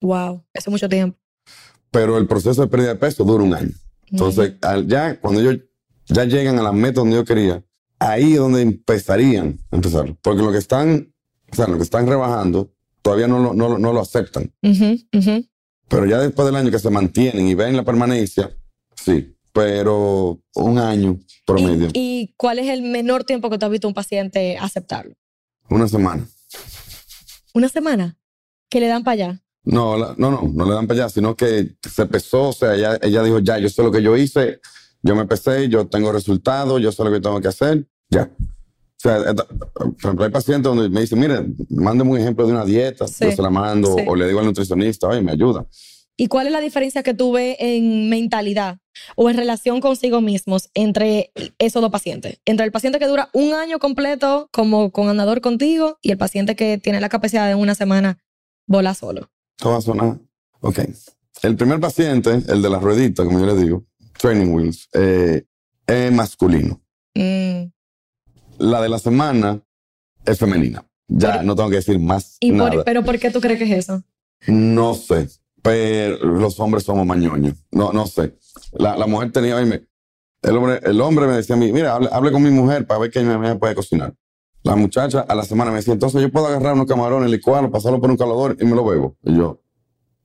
[0.00, 1.16] Wow, eso es mucho tiempo.
[1.92, 3.72] Pero el proceso de pérdida de peso dura un año.
[4.10, 4.54] Entonces,
[4.86, 5.58] ya cuando ellos
[6.06, 7.64] ya llegan a la meta donde yo quería,
[7.98, 10.16] ahí es donde empezarían a empezar.
[10.22, 11.12] Porque lo que están,
[11.52, 14.52] o sea, lo que están rebajando, todavía no lo, no, lo- no lo aceptan.
[15.88, 18.50] Pero ya después del año que se mantienen y ven la permanencia,
[18.96, 19.36] sí.
[19.52, 23.88] Pero un año promedio, ¿Y, y cuál es el menor tiempo que tú has visto
[23.88, 25.14] a un paciente aceptarlo?
[25.68, 26.24] una semana.
[27.54, 28.16] ¿Una semana?
[28.68, 29.42] Que le dan para allá.
[29.64, 32.74] No, la- no, no, no le dan para allá, sino que se pesó, o sea,
[32.74, 34.60] ella, ella dijo, ya, yo sé lo que yo hice,
[35.02, 38.30] yo me pesé, yo tengo resultados, yo sé lo que tengo que hacer, ya.
[38.38, 42.52] O sea, esta- por ejemplo, hay pacientes donde me dicen, mire, mándeme un ejemplo de
[42.52, 44.04] una dieta, Sí, yo se la mando, sí.
[44.06, 45.66] o le digo al nutricionista, oye, me ayuda.
[46.16, 48.76] ¿Y cuál es la diferencia que tú ves en mentalidad
[49.16, 52.40] o en relación consigo mismos entre esos dos pacientes?
[52.44, 56.56] Entre el paciente que dura un año completo como con andador contigo y el paciente
[56.56, 58.18] que tiene la capacidad de una semana
[58.66, 59.30] volar solo.
[59.60, 60.18] Esto va a sonar.
[60.60, 60.78] Ok.
[61.42, 63.84] El primer paciente, el de las rueditas, como yo le digo,
[64.18, 65.44] training wheels, eh,
[65.86, 66.80] es masculino.
[67.14, 67.64] Mm.
[68.56, 69.60] La de la semana
[70.24, 70.82] es femenina.
[71.08, 72.84] Ya Por- no tengo que decir más ¿Y por-.
[72.84, 74.02] ¿Pero por qué tú crees que es eso?
[74.46, 75.28] No sé,
[75.60, 77.58] pero los hombres somos mañoños.
[77.70, 78.34] No, no sé.
[78.72, 82.32] La, la mujer tenía, el hombre, el hombre me decía a mí, mira, hable, hable
[82.32, 84.14] con mi mujer para ver que mi mujer puede cocinar.
[84.62, 88.00] La muchacha a la semana me decía, entonces yo puedo agarrar unos camarones, licuarlos, pasarlo
[88.00, 89.16] por un calador y me lo bebo.
[89.24, 89.62] Y yo,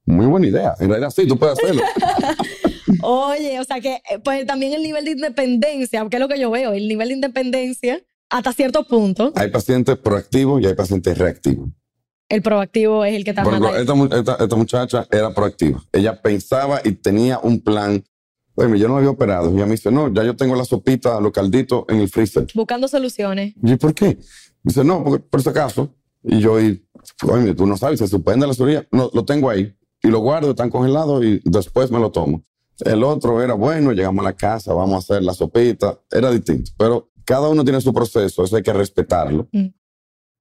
[0.05, 0.73] muy buena idea.
[0.79, 1.81] En realidad sí, tú puedes hacerlo.
[3.01, 6.39] Oye, o sea que eh, pues también el nivel de independencia, que es lo que
[6.39, 11.17] yo veo, el nivel de independencia hasta cierto punto, hay pacientes proactivos y hay pacientes
[11.17, 11.69] reactivos.
[12.29, 15.81] el proactivo es el que está esta, esta- esta muchacha era proactiva.
[15.91, 18.03] Ella pensaba y tenía un plan.
[18.55, 19.51] Oye, yo no había operado.
[19.51, 22.47] Y ella me dice, no, ya yo tengo la sopita, los calditos en el freezer.
[22.53, 23.53] buscando soluciones.
[23.61, 24.17] Y ¿por qué?
[24.63, 25.93] Dice, no, porque, por si acaso.
[26.23, 26.83] Y yo, y,
[27.27, 28.87] oye, tú no sabes, se suspende la cirugía.
[28.91, 29.75] No, lo tengo ahí.
[30.01, 32.43] Y lo guardo, están congelados y después me lo tomo.
[32.79, 35.99] El otro era, bueno, llegamos a la casa, vamos a hacer la sopita.
[36.11, 36.71] Era distinto.
[36.77, 39.47] Pero cada uno tiene su proceso, eso hay que respetarlo.
[39.51, 39.67] Mm.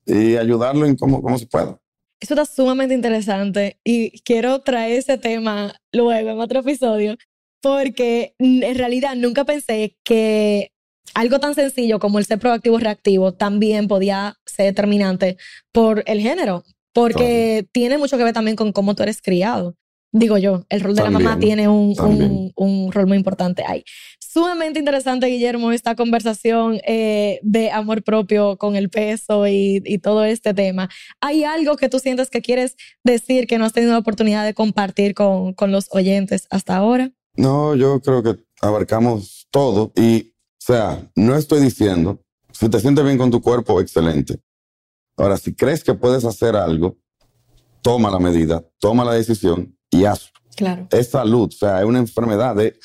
[0.07, 1.81] Y ayudarlo en cómo, cómo se pueda.
[2.21, 7.17] Eso está sumamente interesante y quiero traer ese tema luego en otro episodio
[7.65, 10.71] porque en realidad nunca pensé que
[11.15, 15.39] algo tan sencillo como el ser proactivo reactivo también podía ser determinante
[15.73, 19.77] por el género, porque tiene mucho que ver también con cómo tú eres criado.
[20.13, 22.53] Digo yo, el rol de la mamá También, tiene un, un, también.
[22.55, 23.83] un rol muy importante ahí.
[24.21, 30.27] Sumamente interesante, Guillermo, esta conversación eh, de amor propio con el peso y, y todo
[30.27, 30.91] este tema.
[31.23, 34.53] ¿Hay algo que tú sientes que quieres decir que no has tenido la oportunidad de
[34.53, 37.11] compartir con, con los oyentes hasta ahora?
[37.37, 42.23] No, yo creo que abarcamos todo y, o sea, no estoy diciendo,
[42.53, 44.41] si te sientes bien con tu cuerpo, excelente.
[45.17, 46.97] Ahora, si crees que puedes hacer algo,
[47.83, 50.33] toma la medida, toma la decisión y hazlo.
[50.57, 50.89] Claro.
[50.91, 52.79] Es salud, o sea, es una enfermedad de,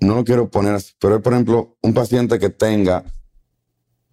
[0.00, 3.04] no lo quiero poner así, pero es, por ejemplo, un paciente que tenga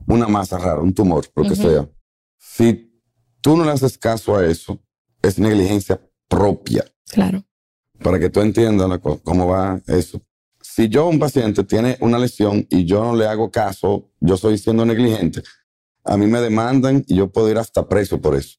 [0.05, 1.89] una masa rara, un tumor, lo que sea.
[2.37, 3.01] Si
[3.41, 4.79] tú no le haces caso a eso,
[5.21, 6.85] es negligencia propia.
[7.09, 7.43] Claro.
[8.01, 10.21] Para que tú entiendas la cómo va eso.
[10.61, 14.57] Si yo, un paciente, tiene una lesión y yo no le hago caso, yo soy
[14.57, 15.41] siendo negligente,
[16.03, 18.57] a mí me demandan y yo puedo ir hasta preso por eso.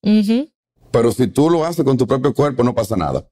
[0.90, 3.28] Pero si tú lo haces con tu propio cuerpo, no pasa nada.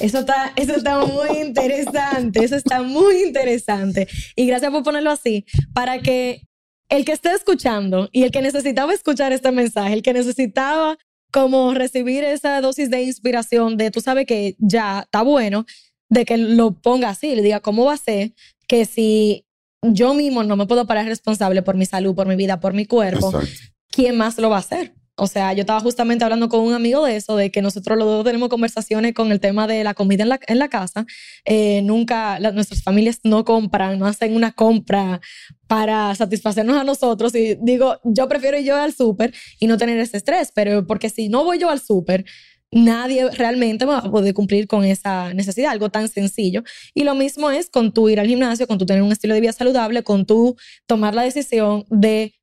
[0.00, 4.08] Eso está, eso está muy interesante, eso está muy interesante.
[4.34, 6.42] Y gracias por ponerlo así, para que
[6.88, 10.98] el que esté escuchando y el que necesitaba escuchar este mensaje, el que necesitaba
[11.34, 15.66] como recibir esa dosis de inspiración de tú sabes que ya está bueno,
[16.08, 18.34] de que lo ponga así, le diga cómo va a ser
[18.68, 19.44] que si
[19.82, 22.86] yo mismo no me puedo parar responsable por mi salud, por mi vida, por mi
[22.86, 23.48] cuerpo, Exacto.
[23.90, 24.94] ¿quién más lo va a hacer?
[25.16, 28.06] O sea, yo estaba justamente hablando con un amigo de eso, de que nosotros los
[28.06, 31.06] dos tenemos conversaciones con el tema de la comida en la, casa.
[31.44, 35.20] Eh, nunca, nuestras familias no compran, no hacen una compra
[35.68, 37.34] para satisfacernos a nosotros.
[37.36, 41.10] Y digo, yo prefiero ir yo al súper y no tener ese estrés, pero porque
[41.10, 42.24] si no voy yo al súper,
[42.72, 46.64] nadie realmente va a poder cumplir con esa necesidad, algo tan sencillo.
[46.92, 49.40] Y lo mismo es con tu ir al gimnasio, con tu tener un estilo de
[49.40, 50.56] vida saludable, con tu
[50.86, 52.34] tomar la decisión de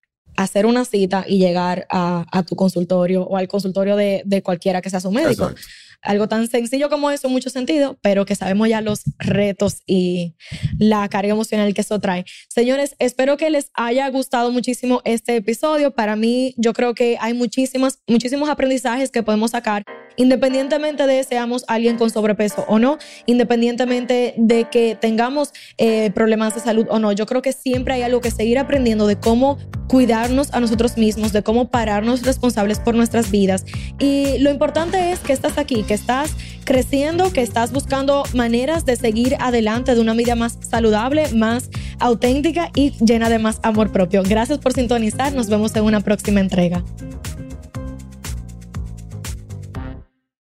[0.44, 4.82] hacer una cita y llegar a, a tu consultorio o al consultorio de, de cualquiera
[4.82, 5.50] que sea su médico.
[5.50, 5.62] Exacto.
[6.04, 10.36] Algo tan sencillo como eso en mucho sentido, pero que sabemos ya los retos y
[10.80, 12.26] la carga emocional que eso trae.
[12.50, 15.92] Señores, espero que les haya gustado muchísimo este episodio.
[15.92, 19.84] Para mí, yo creo que hay muchísimos, muchísimos aprendizajes que podemos sacar,
[20.16, 26.62] independientemente de seamos alguien con sobrepeso o no, independientemente de que tengamos eh, problemas de
[26.62, 27.12] salud o no.
[27.12, 29.58] Yo creo que siempre hay algo que seguir aprendiendo de cómo
[29.88, 33.66] cuidarnos a nosotros mismos, de cómo pararnos responsables por nuestras vidas.
[34.00, 36.32] Y lo importante es que estás aquí, que estás
[36.64, 42.72] creciendo, que estás buscando maneras de seguir adelante de una vida más saludable, más auténtica
[42.76, 44.24] y llena de más amor propio.
[44.24, 45.34] Gracias por sintonizar.
[45.34, 46.84] Nos vemos en una próxima entrega.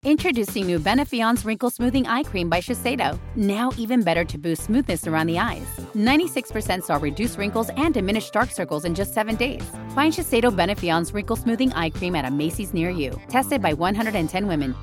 [0.08, 3.20] Introducing new Benefion's Wrinkle Smoothing Eye Cream by Shiseido.
[3.36, 5.68] Now even better to boost smoothness around the eyes.
[5.93, 9.70] 96% saw reduced wrinkles and diminished dark circles in just seven days.
[9.93, 13.20] Find Shiseido Benefion's Wrinkle Smoothing Eye Cream at a Macy's near you.
[13.28, 14.74] Tested by 110 women.